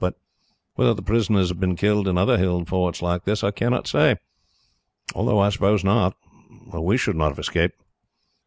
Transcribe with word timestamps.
But 0.03 0.15
whether 0.73 0.95
the 0.95 1.03
prisoners 1.03 1.49
have 1.49 1.59
been 1.59 1.75
killed 1.75 2.07
in 2.07 2.17
other 2.17 2.39
hill 2.39 2.65
forts 2.65 3.03
like 3.03 3.23
this, 3.25 3.43
I 3.43 3.51
cannot 3.51 3.85
say, 3.85 4.15
although 5.13 5.37
I 5.39 5.49
suppose 5.49 5.83
not, 5.83 6.17
or 6.71 6.83
we 6.83 6.97
should 6.97 7.15
not 7.15 7.29
have 7.29 7.37
escaped." 7.37 7.79